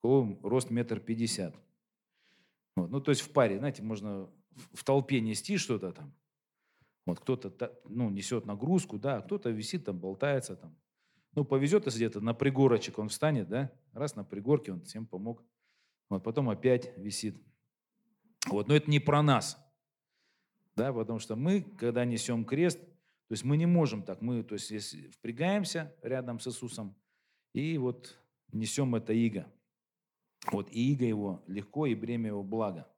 [0.00, 1.54] кого рост метр пятьдесят.
[2.76, 4.30] Вот, ну, то есть в паре, знаете, можно
[4.72, 6.14] в толпе нести что-то там.
[7.06, 10.76] Вот кто-то ну, несет нагрузку, да, а кто-то висит там, болтается там.
[11.34, 15.42] Ну, повезет, если где-то на пригорочек он встанет, да, раз на пригорке он всем помог.
[16.08, 17.40] Вот потом опять висит.
[18.46, 19.58] Вот, но это не про нас,
[20.74, 24.54] да, потому что мы, когда несем крест, то есть мы не можем так, мы, то
[24.54, 26.96] есть впрягаемся рядом с Иисусом
[27.52, 28.18] и вот
[28.52, 29.46] несем это иго.
[30.46, 32.88] Вот, и иго его легко, и бремя его благо.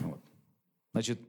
[0.00, 0.20] Вот.
[0.92, 1.20] Значит,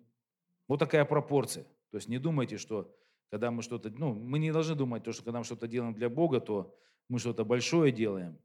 [0.67, 1.63] вот такая пропорция.
[1.89, 2.93] То есть не думайте, что
[3.29, 6.09] когда мы что-то, ну, мы не должны думать, то, что когда мы что-то делаем для
[6.09, 8.37] Бога, то мы что-то большое делаем.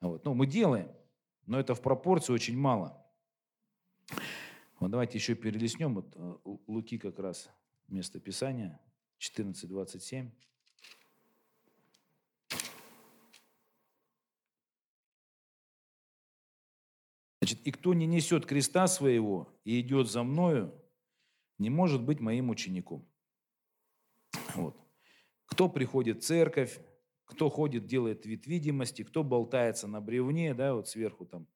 [0.00, 0.24] Вот.
[0.24, 0.90] Ну, мы делаем,
[1.46, 3.04] но это в пропорции очень мало.
[4.80, 5.94] Вот давайте еще перелистнем.
[5.94, 6.34] Вот э,
[6.66, 7.50] Луки как раз
[7.88, 8.80] место Писания,
[9.18, 10.30] 14.27.
[17.48, 20.74] Значит, «И кто не несет креста своего и идет за мною,
[21.56, 23.08] не может быть моим учеником».
[24.54, 24.76] Вот.
[25.46, 26.78] Кто приходит в церковь,
[27.24, 31.46] кто ходит, делает вид видимости, кто болтается на бревне, да, вот сверху там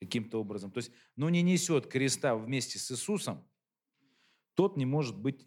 [0.00, 0.70] каким-то образом.
[0.70, 3.46] То есть, но не несет креста вместе с Иисусом,
[4.54, 5.46] тот не может быть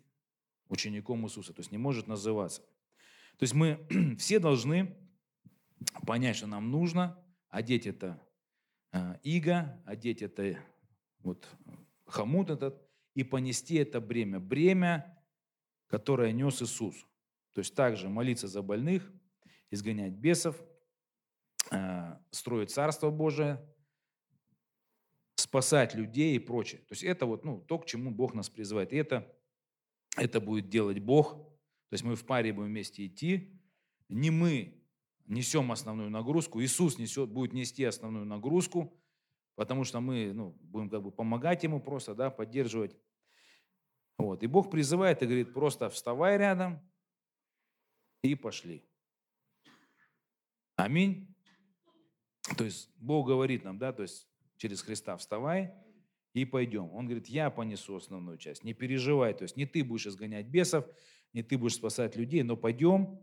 [0.70, 2.62] учеником Иисуса, то есть не может называться.
[3.38, 3.88] То есть мы
[4.20, 4.96] все должны
[6.06, 8.22] понять, что нам нужно одеть это
[9.24, 10.60] иго, одеть это
[11.20, 11.48] вот
[12.06, 12.82] хомут этот
[13.14, 14.40] и понести это бремя.
[14.40, 15.18] Бремя,
[15.88, 16.96] которое нес Иисус.
[17.54, 19.12] То есть также молиться за больных,
[19.72, 20.62] изгонять бесов,
[21.72, 23.66] э, строить Царство Божие,
[25.36, 26.82] спасать людей и прочее.
[26.82, 28.92] То есть это вот ну, то, к чему Бог нас призывает.
[28.94, 29.32] И это
[30.18, 31.34] это будет делать Бог.
[31.90, 33.60] То есть мы в паре будем вместе идти.
[34.10, 34.82] Не мы
[35.28, 38.98] несем основную нагрузку, Иисус несет, будет нести основную нагрузку,
[39.56, 42.96] потому что мы ну, будем как бы помогать Ему просто, да, поддерживать.
[44.18, 44.44] Вот.
[44.44, 46.80] И Бог призывает и говорит, просто вставай рядом
[48.22, 48.84] и пошли.
[50.76, 51.36] Аминь.
[52.58, 55.74] То есть Бог говорит нам, да, то есть через Христа вставай
[56.34, 56.92] и пойдем.
[56.94, 59.34] Он говорит, я понесу основную часть, не переживай.
[59.34, 60.86] То есть не ты будешь изгонять бесов,
[61.34, 63.20] не ты будешь спасать людей, но пойдем,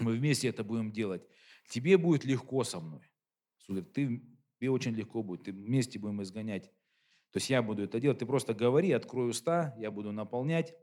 [0.00, 1.26] мы вместе это будем делать.
[1.68, 3.10] Тебе будет легко со мной.
[3.68, 4.22] Говорит, ты,
[4.58, 6.70] тебе очень легко будет, ты вместе будем изгонять.
[7.30, 8.18] То есть я буду это делать.
[8.18, 10.74] Ты просто говори, открой уста, я буду наполнять.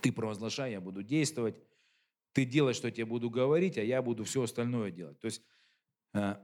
[0.00, 1.60] Ты провозглашай, я буду действовать.
[2.32, 5.20] Ты делай, что я тебе буду говорить, а я буду все остальное делать.
[5.20, 5.42] То есть
[6.14, 6.36] э,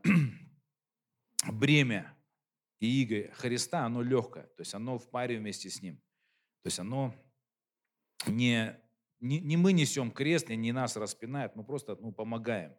[1.53, 2.17] бремя
[2.81, 5.97] и иго Христа, оно легкое, то есть оно в паре вместе с Ним.
[6.63, 7.15] То есть оно
[8.27, 8.79] не,
[9.21, 12.75] не, не мы несем крест, не нас распинает, мы просто ну, помогаем.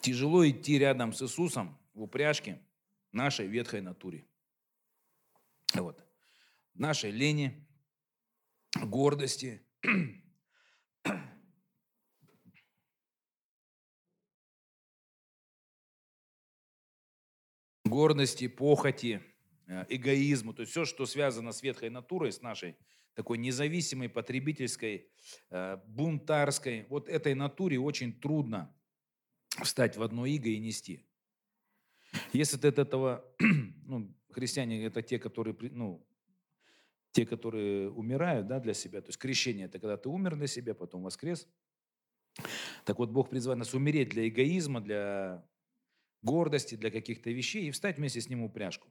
[0.00, 2.62] Тяжело идти рядом с Иисусом в упряжке
[3.10, 4.24] нашей ветхой натуре.
[5.74, 6.04] Вот.
[6.74, 7.66] Нашей лени,
[8.80, 9.66] гордости,
[17.88, 19.22] гордости, похоти,
[19.66, 22.76] э, эгоизму, то есть все, что связано с ветхой натурой, с нашей
[23.14, 25.08] такой независимой, потребительской,
[25.50, 28.74] э, бунтарской, вот этой натуре очень трудно
[29.62, 31.02] встать в одно иго и нести.
[32.32, 33.24] Если ты от этого,
[33.86, 36.06] ну, христиане это те, которые, ну,
[37.12, 40.74] те, которые умирают да, для себя, то есть крещение это когда ты умер для себя,
[40.74, 41.48] потом воскрес.
[42.84, 45.42] Так вот, Бог призывает нас умереть для эгоизма, для
[46.22, 48.88] гордости, для каких-то вещей и встать вместе с ним упряжку.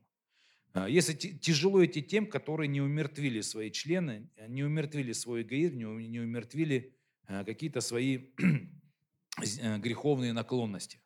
[0.73, 6.19] А, если тяжело идти тем, которые не умертвили свои члены, не умертвили свой эгоизм, не
[6.19, 6.95] умертвили
[7.27, 8.29] а, какие-то свои
[9.61, 11.01] э, греховные наклонности.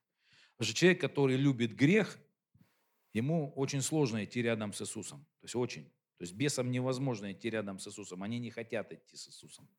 [0.58, 2.20] Потому что человек, который любит грех,
[3.14, 5.20] ему очень сложно идти рядом с Иисусом.
[5.40, 5.86] То есть очень.
[6.18, 8.24] То есть бесам невозможно идти рядом с Иисусом.
[8.24, 9.70] Они не хотят идти с Иисусом.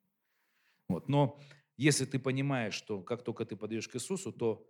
[0.89, 1.09] Вот.
[1.09, 1.39] Но
[1.77, 4.67] если ты понимаешь, что как только ты подойдешь к Иисусу, то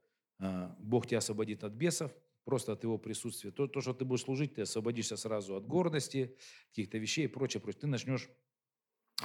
[0.78, 2.12] Бог тебя освободит от бесов,
[2.44, 3.50] просто от Его присутствия.
[3.50, 6.36] То, то, что ты будешь служить, ты освободишься сразу от гордости,
[6.70, 7.82] каких-то вещей и прочее, прочее.
[7.82, 8.28] Ты начнешь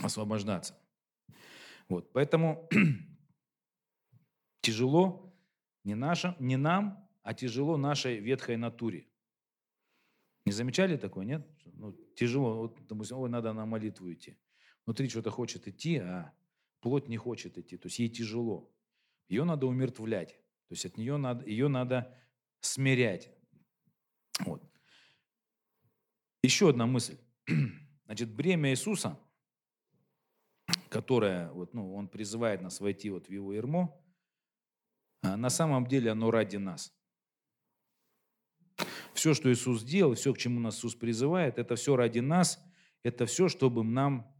[0.01, 0.77] освобождаться.
[1.87, 2.11] Вот.
[2.11, 2.69] Поэтому
[4.61, 5.33] тяжело
[5.83, 9.07] не, нашим, не нам, а тяжело нашей ветхой натуре.
[10.45, 11.47] Не замечали такое, нет?
[11.65, 14.37] Ну, тяжело, вот, допустим, ой, надо на молитву идти.
[14.85, 16.33] Внутри что-то хочет идти, а
[16.81, 17.77] плоть не хочет идти.
[17.77, 18.71] То есть ей тяжело.
[19.27, 20.39] Ее надо умертвлять.
[20.67, 22.17] То есть от нее надо, ее надо
[22.59, 23.29] смирять.
[24.39, 24.63] Вот.
[26.43, 27.17] Еще одна мысль.
[28.05, 29.19] Значит, бремя Иисуса,
[30.89, 34.01] которое вот, ну, Он призывает нас войти вот в Его ермо,
[35.21, 36.93] а на самом деле оно ради нас.
[39.13, 42.59] Все, что Иисус сделал, все, к чему нас Иисус призывает, это все ради нас,
[43.03, 44.35] это все, чтобы нам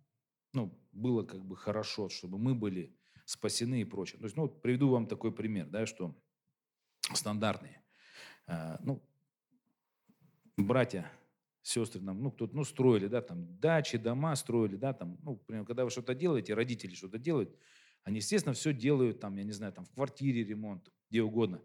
[0.53, 4.19] ну, было как бы хорошо, чтобы мы были спасены и прочее.
[4.19, 6.15] То есть, ну, вот приведу вам такой пример, да, что
[7.13, 7.77] стандартный.
[8.47, 9.01] А, ну,
[10.57, 11.11] братья,
[11.61, 15.65] сестры нам, ну, кто-то, ну, строили, да, там, дачи, дома строили, да, там, ну, например,
[15.65, 17.57] когда вы что-то делаете, родители что-то делают,
[18.03, 21.61] они, естественно, все делают, там, я не знаю, там, в квартире ремонт, где угодно.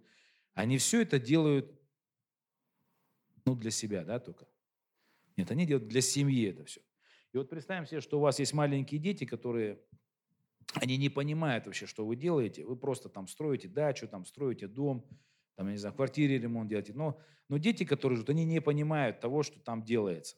[0.55, 1.71] Они все это делают,
[3.45, 4.49] ну, для себя, да, только.
[5.37, 6.81] Нет, они делают для семьи это все.
[7.33, 9.81] И вот представим себе, что у вас есть маленькие дети, которые,
[10.75, 12.65] они не понимают вообще, что вы делаете.
[12.65, 15.07] Вы просто там строите дачу, там строите дом,
[15.57, 16.93] там, я не знаю, квартире ремонт делаете.
[16.95, 20.37] Но, но дети, которые живут, они не понимают того, что там делается.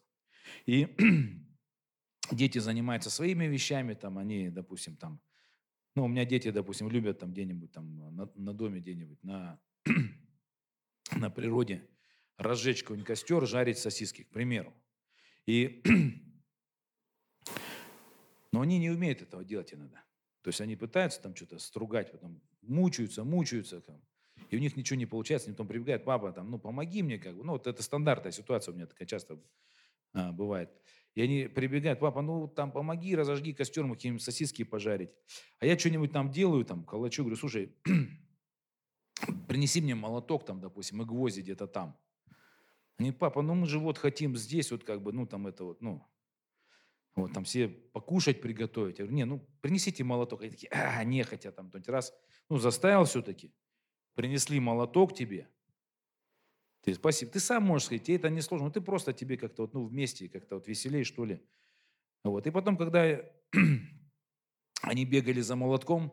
[0.66, 0.96] И
[2.30, 5.20] дети занимаются своими вещами, там они, допустим, там,
[5.94, 9.60] ну, у меня дети, допустим, любят там где-нибудь там на, на доме где-нибудь, на,
[11.16, 11.86] на природе
[12.38, 14.72] разжечь какой-нибудь костер, жарить сосиски, к примеру.
[15.46, 15.82] И
[18.52, 20.02] но они не умеют этого делать иногда.
[20.42, 23.80] То есть они пытаются там что-то стругать, потом мучаются, мучаются.
[23.80, 24.00] Там,
[24.50, 25.48] и у них ничего не получается.
[25.48, 27.18] Они потом прибегают, папа, там, ну помоги мне.
[27.18, 27.44] Как бы.
[27.44, 29.38] Ну вот это стандартная ситуация у меня такая часто
[30.12, 30.70] а, бывает.
[31.14, 35.10] И они прибегают, папа, ну там помоги, разожги костер, мы какие-нибудь сосиски пожарить.
[35.58, 37.72] А я что-нибудь там делаю, там, калачу, говорю, слушай,
[39.48, 41.96] принеси мне молоток там, допустим, и гвозди где-то там.
[42.98, 45.82] Они, папа, ну мы же вот хотим здесь вот как бы, ну там это вот,
[45.82, 46.06] ну,
[47.14, 48.98] вот, там все покушать приготовить.
[48.98, 50.42] Я говорю, не, ну, принесите молоток.
[50.42, 52.14] Они такие, а, не, хотя там тот раз,
[52.48, 53.54] ну, заставил все-таки.
[54.14, 55.48] Принесли молоток тебе.
[56.82, 57.32] Ты, спасибо.
[57.32, 58.66] Ты сам можешь сказать, тебе это не сложно.
[58.66, 61.40] Ну, ты просто тебе как-то вот, ну, вместе как-то вот веселее, что ли.
[62.24, 62.46] Вот.
[62.46, 63.20] И потом, когда
[64.82, 66.10] они бегали за молотком,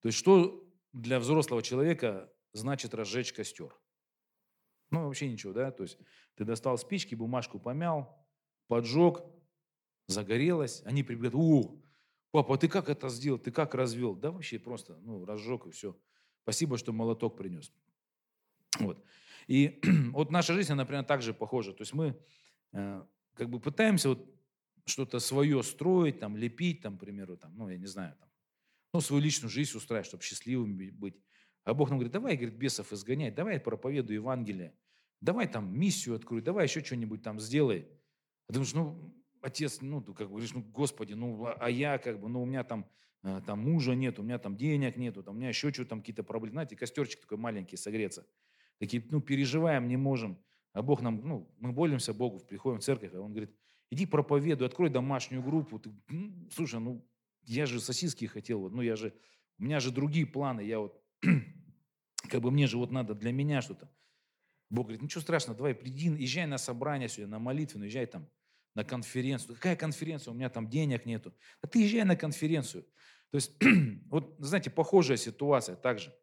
[0.00, 3.74] то есть что для взрослого человека значит разжечь костер?
[4.90, 5.70] Ну, вообще ничего, да?
[5.70, 5.98] То есть
[6.34, 8.26] ты достал спички, бумажку помял,
[8.66, 9.22] поджег,
[10.10, 11.80] загорелось, они прибегают, о,
[12.30, 14.14] папа, ты как это сделал, ты как развел?
[14.14, 15.96] Да вообще просто, ну, разжег и все.
[16.42, 17.72] Спасибо, что молоток принес.
[18.78, 19.04] Вот.
[19.46, 19.80] И
[20.12, 21.72] вот наша жизнь, она, например, также похожа.
[21.72, 22.18] То есть мы
[22.72, 23.02] э,
[23.34, 24.26] как бы пытаемся вот
[24.86, 28.28] что-то свое строить, там, лепить, там, к примеру, там, ну, я не знаю, там,
[28.92, 31.16] ну, свою личную жизнь устраивать, чтобы счастливым быть.
[31.64, 34.74] А Бог нам говорит, давай, говорит, бесов изгонять, давай проповедуй Евангелие,
[35.20, 37.88] давай там миссию открой, давай еще что-нибудь там сделай.
[38.48, 42.20] А ты ну, отец, ну, как бы говоришь, ну, Господи, ну, а, а я как
[42.20, 42.86] бы, ну, у меня там,
[43.22, 46.00] э, там мужа нет, у меня там денег нету, там, у меня еще что-то там
[46.00, 46.54] какие-то проблемы.
[46.54, 48.26] Знаете, костерчик такой маленький согреться.
[48.78, 50.38] Такие, ну, переживаем, не можем.
[50.72, 53.54] А Бог нам, ну, мы молимся Богу, приходим в церковь, а Он говорит,
[53.90, 55.78] иди проповедуй, открой домашнюю группу.
[55.78, 57.04] Ты, ну, слушай, ну,
[57.42, 59.12] я же сосиски хотел, вот, ну, я же,
[59.58, 61.02] у меня же другие планы, я вот,
[62.28, 63.90] как бы мне же вот надо для меня что-то.
[64.68, 68.28] Бог говорит, ничего страшного, давай, приди, езжай на собрание сегодня, на молитву, езжай там,
[68.74, 69.56] на конференцию.
[69.56, 70.32] Какая конференция?
[70.32, 71.34] У меня там денег нету.
[71.60, 72.84] А ты езжай на конференцию.
[73.30, 73.52] То есть,
[74.10, 76.14] вот, знаете, похожая ситуация также.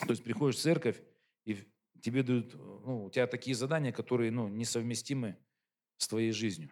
[0.00, 1.02] То есть приходишь в церковь,
[1.44, 1.58] и
[2.00, 5.36] тебе дают, ну, у тебя такие задания, которые, ну, несовместимы
[5.96, 6.70] с твоей жизнью,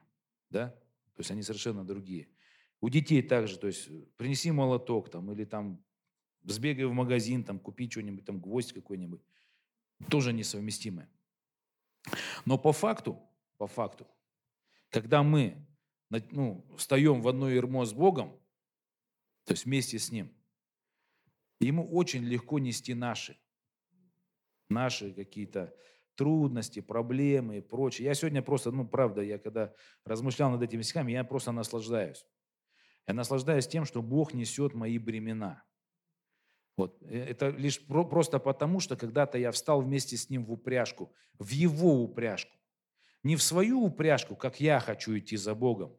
[0.51, 0.71] да?
[1.14, 2.29] То есть они совершенно другие.
[2.81, 5.85] У детей также, то есть принеси молоток там, или там
[6.45, 9.21] сбегай в магазин, там, купи что-нибудь, там, гвоздь какой-нибудь.
[10.09, 11.11] Тоже несовместимое.
[12.45, 13.21] Но по факту,
[13.57, 14.07] по факту,
[14.90, 15.66] когда мы
[16.11, 18.31] ну, встаем в одно ермо с Богом,
[19.44, 20.35] то есть вместе с Ним,
[21.61, 23.37] Ему очень легко нести наши.
[24.68, 25.74] наши какие-то
[26.14, 28.07] трудности, проблемы и прочее.
[28.07, 29.72] Я сегодня просто, ну, правда, я когда
[30.05, 32.27] размышлял над этими стихами, я просто наслаждаюсь.
[33.07, 35.64] Я наслаждаюсь тем, что Бог несет мои бремена.
[36.77, 37.01] Вот.
[37.03, 41.14] Э, это лишь про, просто потому, что когда-то я встал вместе с Ним в упряжку,
[41.38, 42.58] в Его упряжку.
[43.22, 45.96] Не в свою упряжку, как я хочу идти за Богом,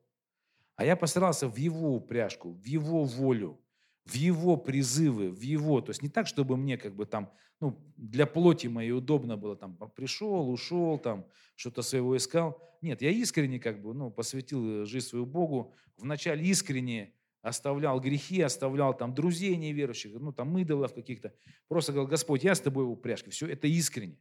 [0.75, 3.59] а я постарался в Его упряжку, в Его волю,
[4.05, 5.81] в Его призывы, в Его.
[5.81, 9.55] То есть не так, чтобы мне как бы там, ну, для плоти моей удобно было,
[9.57, 12.61] там, пришел, ушел, там, что-то своего искал.
[12.81, 15.75] Нет, я искренне как бы, ну, посвятил жизнь свою Богу.
[15.97, 21.33] Вначале искренне оставлял грехи, оставлял там друзей неверующих, ну, там, идолов каких-то.
[21.67, 23.31] Просто говорил, Господь, я с тобой в упряжке.
[23.31, 24.17] Все это искренне.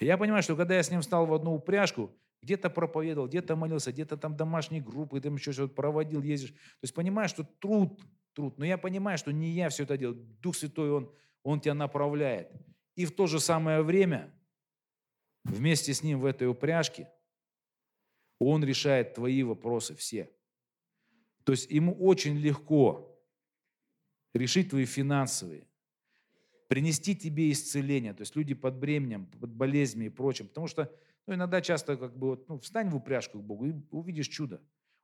[0.00, 2.10] Я понимаю, что когда я с ним встал в одну упряжку,
[2.42, 6.50] где-то проповедовал, где-то молился, где-то там домашние группы, там еще что-то проводил, ездишь.
[6.50, 8.00] То есть понимаешь, что труд
[8.36, 8.58] труд.
[8.58, 10.16] Но я понимаю, что не я все это делаю.
[10.40, 12.52] Дух Святой, Он, Он тебя направляет.
[12.94, 14.32] И в то же самое время
[15.42, 17.08] вместе с Ним в этой упряжке
[18.38, 20.30] Он решает твои вопросы все.
[21.44, 23.18] То есть Ему очень легко
[24.34, 25.66] решить твои финансовые,
[26.68, 28.14] принести тебе исцеление.
[28.14, 30.48] То есть люди под бременем, под болезнями и прочим.
[30.48, 30.92] Потому что
[31.26, 34.60] ну, иногда часто как бы ну, встань в упряжку к Богу и увидишь чудо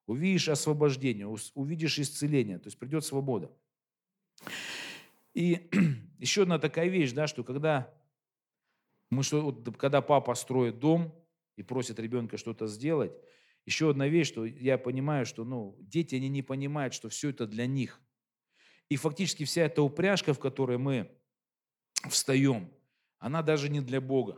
[0.06, 3.50] увидишь освобождение, увидишь исцеление, то есть придет свобода.
[5.34, 5.70] И
[6.18, 7.92] еще одна такая вещь, да, что когда
[9.10, 11.14] мы что, вот, когда папа строит дом
[11.56, 13.12] и просит ребенка что-то сделать,
[13.64, 17.46] еще одна вещь, что я понимаю, что ну, дети, они не понимают, что все это
[17.46, 18.00] для них.
[18.88, 21.10] И фактически вся эта упряжка, в которой мы
[22.08, 22.72] встаем,
[23.18, 24.34] она даже не для Бога.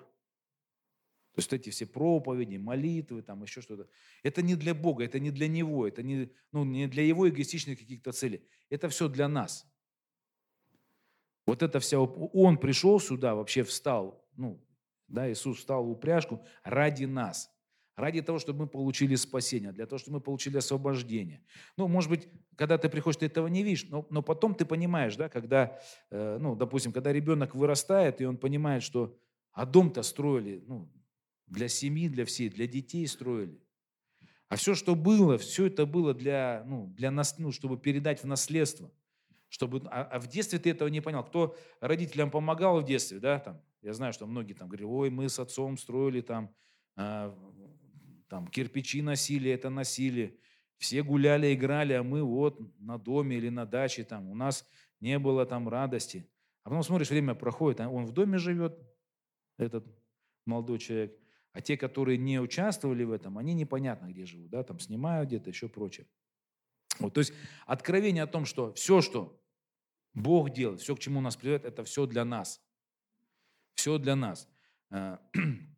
[1.34, 3.88] То есть эти все проповеди, молитвы, там еще что-то.
[4.22, 7.78] Это не для Бога, это не для Него, это не, ну, не для Его эгоистичных
[7.78, 8.46] каких-то целей.
[8.70, 9.66] Это все для нас.
[11.46, 11.98] Вот это вся...
[11.98, 14.64] Он пришел сюда, вообще встал, ну,
[15.08, 17.53] да, Иисус встал в упряжку ради нас.
[17.96, 21.42] Ради того, чтобы мы получили спасение, для того, чтобы мы получили освобождение.
[21.76, 25.14] Ну, может быть, когда ты приходишь, ты этого не видишь, но, но потом ты понимаешь,
[25.14, 25.78] да, когда,
[26.10, 29.16] э, ну, допустим, когда ребенок вырастает, и он понимает, что
[29.52, 30.90] а дом-то строили, ну,
[31.46, 33.60] для семьи, для всей, для детей строили.
[34.48, 38.26] А все, что было, все это было для, ну, для нас, ну, чтобы передать в
[38.26, 38.90] наследство.
[39.48, 41.22] Чтобы, а, а в детстве ты этого не понял.
[41.22, 45.28] Кто родителям помогал в детстве, да, там, я знаю, что многие там говорили, ой, мы
[45.28, 46.52] с отцом строили там,
[46.96, 47.32] а,
[48.34, 50.40] там кирпичи носили, это носили.
[50.78, 54.68] Все гуляли, играли, а мы вот на доме или на даче там, у нас
[54.98, 56.28] не было там радости.
[56.64, 58.76] А потом смотришь, время проходит, а он в доме живет,
[59.56, 59.86] этот
[60.46, 61.16] молодой человек,
[61.52, 65.50] а те, которые не участвовали в этом, они непонятно где живут, да, там снимают где-то,
[65.50, 66.08] еще прочее.
[66.98, 67.32] Вот, то есть
[67.66, 69.40] откровение о том, что все, что
[70.12, 72.60] Бог делает, все, к чему нас приведет, это все для нас.
[73.76, 74.48] Все для нас.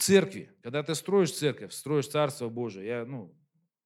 [0.00, 3.36] Церкви, когда ты строишь церковь, строишь Царство Божие, я ну,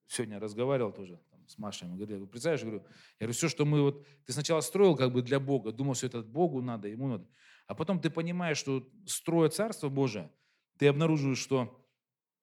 [0.07, 2.79] сегодня разговаривал тоже там, с Машей, мы говорили, представляешь, говорю,
[3.19, 6.07] я говорю, все, что мы вот, ты сначала строил как бы для Бога, думал, что
[6.07, 7.27] это Богу надо, ему надо,
[7.67, 10.31] а потом ты понимаешь, что строя Царство Божие,
[10.79, 11.85] ты обнаруживаешь, что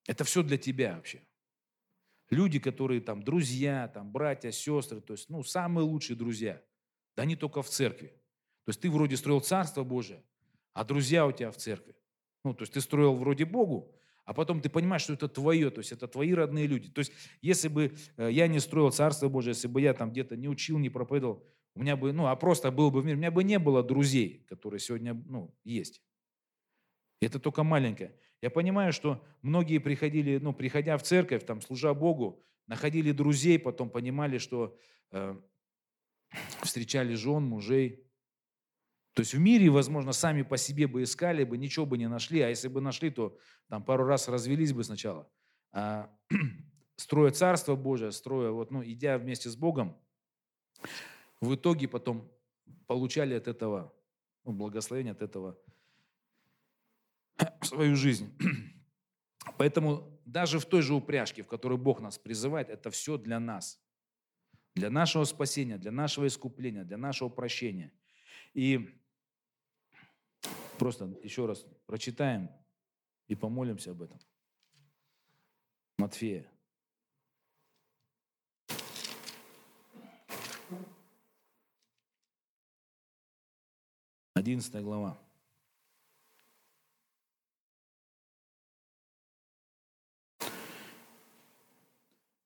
[0.05, 1.21] это все для тебя вообще.
[2.29, 6.61] Люди, которые там друзья, там братья, сестры, то есть, ну, самые лучшие друзья,
[7.15, 8.07] да они только в церкви.
[8.65, 10.23] То есть ты вроде строил Царство Божие,
[10.73, 11.95] а друзья у тебя в церкви.
[12.43, 13.93] Ну, то есть ты строил вроде Богу,
[14.25, 16.89] а потом ты понимаешь, что это твое, то есть это твои родные люди.
[16.89, 20.35] То есть если бы э, я не строил Царство Божие, если бы я там где-то
[20.35, 23.19] не учил, не проповедовал, у меня бы, ну, а просто был бы в мире, у
[23.19, 26.01] меня бы не было друзей, которые сегодня, ну, есть.
[27.21, 28.15] Это только маленькое.
[28.41, 33.89] Я понимаю, что многие приходили, ну, приходя в церковь, там, служа Богу, находили друзей, потом
[33.89, 34.77] понимали, что
[35.11, 35.35] э,
[36.61, 38.05] встречали жен, мужей.
[39.13, 42.41] То есть в мире, возможно, сами по себе бы искали бы, ничего бы не нашли,
[42.41, 45.29] а если бы нашли, то там пару раз развелись бы сначала.
[45.73, 46.09] А,
[46.95, 49.97] строя Царство Божие, строя, вот, ну, идя вместе с Богом,
[51.41, 52.31] в итоге потом
[52.87, 53.93] получали от этого
[54.45, 55.59] ну, благословение, от этого
[57.61, 58.31] свою жизнь.
[59.57, 63.81] Поэтому даже в той же упряжке, в которой Бог нас призывает, это все для нас.
[64.75, 67.91] Для нашего спасения, для нашего искупления, для нашего прощения.
[68.53, 69.00] И
[70.77, 72.49] просто еще раз прочитаем
[73.27, 74.19] и помолимся об этом.
[75.97, 76.51] Матфея,
[84.41, 85.21] 11 глава.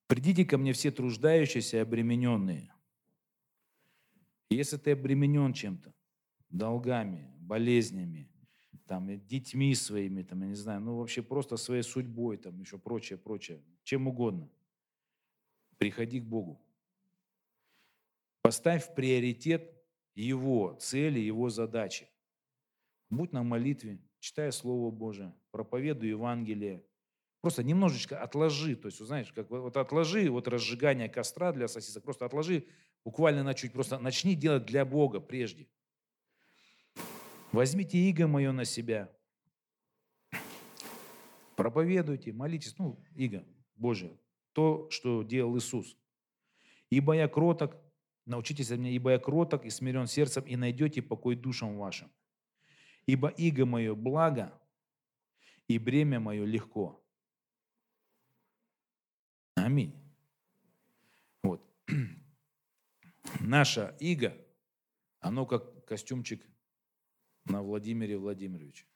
[0.06, 2.72] «Придите ко мне все труждающиеся и обремененные».
[4.48, 5.92] Если ты обременен чем-то,
[6.50, 8.28] долгами, болезнями,
[8.86, 13.18] там, детьми своими, там, я не знаю, ну вообще просто своей судьбой, там, еще прочее,
[13.18, 14.48] прочее, чем угодно.
[15.78, 16.60] Приходи к Богу.
[18.42, 19.72] Поставь в приоритет
[20.14, 22.08] Его цели, Его задачи.
[23.10, 26.84] Будь на молитве, читай Слово Божие, проповедуй Евангелие.
[27.40, 32.24] Просто немножечко отложи, то есть, знаешь, как вот отложи вот разжигание костра для сосисок, просто
[32.24, 32.66] отложи
[33.04, 35.68] буквально на чуть, просто начни делать для Бога прежде.
[37.56, 39.10] Возьмите иго мое на себя.
[41.56, 42.76] Проповедуйте, молитесь.
[42.76, 43.46] Ну, иго
[43.76, 44.20] Божие.
[44.52, 45.96] То, что делал Иисус.
[46.90, 47.74] Ибо я кроток,
[48.26, 52.12] научитесь от меня, ибо я кроток и смирен сердцем, и найдете покой душам вашим.
[53.06, 54.52] Ибо иго мое благо,
[55.66, 57.02] и бремя мое легко.
[59.54, 59.94] Аминь.
[61.42, 61.66] Вот.
[63.40, 64.36] Наша иго,
[65.20, 66.46] оно как костюмчик
[67.46, 68.86] на Владимире Владимировиче.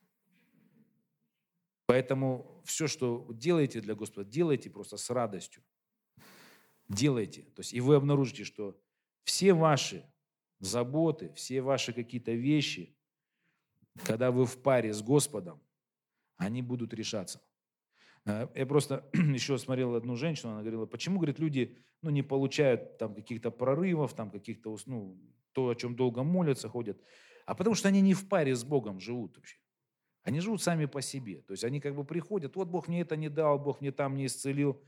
[1.86, 5.62] Поэтому все, что делаете для Господа, делайте просто с радостью.
[6.88, 7.42] Делайте.
[7.42, 8.80] То есть, и вы обнаружите, что
[9.24, 10.04] все ваши
[10.60, 12.96] заботы, все ваши какие-то вещи,
[14.04, 15.60] когда вы в паре с Господом,
[16.36, 17.42] они будут решаться.
[18.24, 22.98] Э, я просто еще смотрел одну женщину, она говорила, почему, говорит, люди ну, не получают
[22.98, 25.18] там каких-то прорывов, там каких-то, ну,
[25.52, 27.00] то, о чем долго молятся, ходят.
[27.50, 29.58] А потому что они не в паре с Богом живут вообще.
[30.22, 31.42] Они живут сами по себе.
[31.42, 34.14] То есть они как бы приходят, вот Бог мне это не дал, Бог мне там
[34.14, 34.80] не исцелил.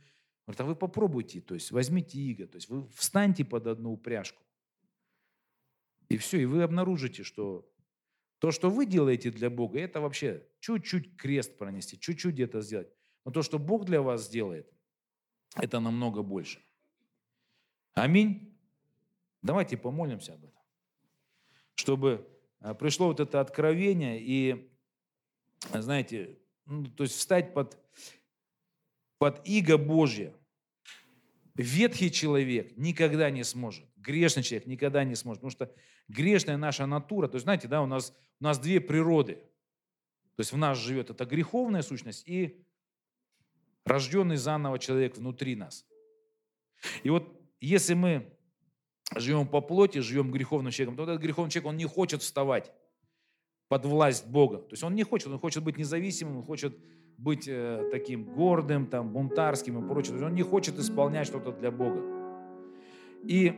[0.46, 4.40] Говорит, а вы попробуйте, то есть возьмите иго, то есть вы встаньте под одну упряжку.
[6.08, 7.68] И все, и вы обнаружите, что
[8.38, 12.94] то, что вы делаете для Бога, это вообще чуть-чуть крест пронести, чуть-чуть где-то сделать.
[13.24, 14.72] Но то, что Бог для вас сделает,
[15.56, 16.62] это намного больше.
[17.94, 18.56] Аминь.
[19.42, 20.62] Давайте помолимся об этом.
[21.74, 22.28] Чтобы
[22.78, 24.70] пришло вот это откровение, и,
[25.72, 27.76] знаете, ну, то есть встать под,
[29.18, 30.34] под иго Божье.
[31.54, 35.74] Ветхий человек никогда не сможет, грешный человек никогда не сможет, потому что
[36.08, 39.34] грешная наша натура, то есть, знаете, да, у нас, у нас две природы.
[40.36, 42.64] То есть в нас живет эта греховная сущность и
[43.84, 45.86] рожденный заново человек внутри нас.
[47.02, 48.32] И вот если мы
[49.16, 52.72] живем по плоти, живем греховным человеком, то этот греховный человек, он не хочет вставать
[53.68, 54.58] под власть Бога.
[54.58, 56.76] То есть он не хочет, он хочет быть независимым, он хочет
[57.16, 60.24] быть э, таким гордым, там, бунтарским и прочее.
[60.24, 62.02] Он не хочет исполнять что-то для Бога.
[63.24, 63.54] И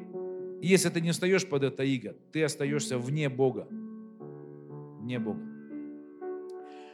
[0.63, 3.67] если ты не встаешь под это иго, ты остаешься вне Бога.
[5.01, 5.41] Вне Бога.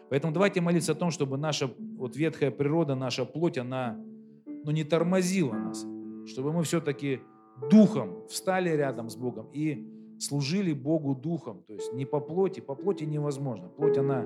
[0.09, 4.03] Поэтому давайте молиться о том, чтобы наша вот ветхая природа, наша плоть, она
[4.47, 5.87] ну, не тормозила нас.
[6.27, 7.21] Чтобы мы все-таки
[7.69, 9.87] духом встали рядом с Богом и
[10.19, 11.63] служили Богу духом.
[11.67, 13.69] То есть не по плоти, по плоти невозможно.
[13.69, 14.25] Плоть, она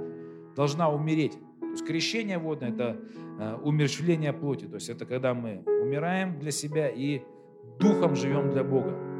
[0.57, 1.39] должна умереть.
[1.61, 3.01] То есть крещение водное– это
[3.39, 4.66] э, умерщвление плоти.
[4.66, 7.22] То есть это когда мы умираем для себя и
[7.78, 9.14] духом живем для Бога.